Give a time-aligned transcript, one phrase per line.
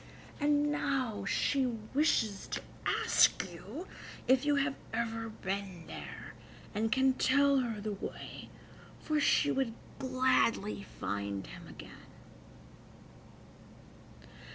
[0.39, 1.63] And now she
[1.93, 3.85] wishes to ask you
[4.27, 6.33] if you have ever been there,
[6.73, 8.49] and can tell her the way,
[8.99, 12.07] for she would gladly find him again."